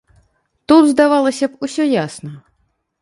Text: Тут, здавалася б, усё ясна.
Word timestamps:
Тут, 0.71 0.87
здавалася 0.91 1.45
б, 1.51 1.63
усё 1.67 1.83
ясна. 2.05 2.33